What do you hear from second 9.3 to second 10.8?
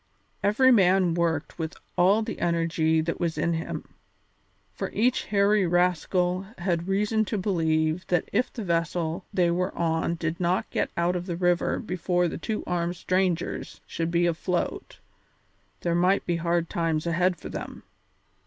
they were on did not